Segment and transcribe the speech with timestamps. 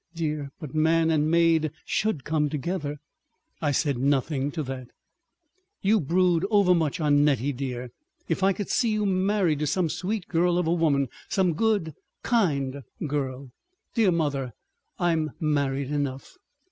[0.03, 0.51] "Eh, dear!
[0.59, 2.97] but man and maid should come together."
[3.61, 4.87] I said nothing to that.
[5.83, 7.91] "You brood overmuch on Nettie, dear.
[8.27, 11.93] If I could see you married to some sweet girl of a woman, some good,
[12.23, 13.51] kind girl———"
[13.93, 14.53] "Dear mother,
[14.97, 16.35] I'm married enough.